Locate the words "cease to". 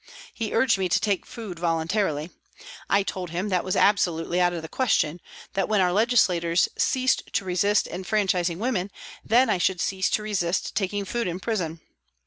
9.79-10.23